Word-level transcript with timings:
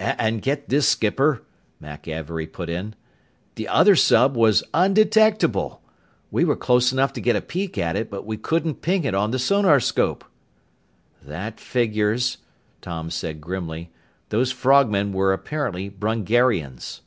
"And 0.00 0.42
get 0.42 0.68
this, 0.68 0.88
skipper!" 0.88 1.44
Mack 1.78 2.08
Avery 2.08 2.48
put 2.48 2.68
in. 2.68 2.96
"The 3.54 3.68
other 3.68 3.94
sub 3.94 4.36
was 4.36 4.64
undetectable! 4.74 5.80
We 6.32 6.44
were 6.44 6.56
close 6.56 6.90
enough 6.92 7.12
to 7.12 7.20
get 7.20 7.36
a 7.36 7.40
peek 7.40 7.78
at 7.78 7.94
it, 7.94 8.10
but 8.10 8.26
we 8.26 8.36
couldn't 8.36 8.82
ping 8.82 9.04
it 9.04 9.14
on 9.14 9.30
the 9.30 9.38
sonarscope." 9.38 10.24
"That 11.22 11.60
figures," 11.60 12.38
Tom 12.80 13.10
said 13.12 13.40
grimly. 13.40 13.92
"Those 14.30 14.50
frogmen 14.50 15.12
were 15.12 15.32
apparently 15.32 15.88
Brungarians." 15.88 17.02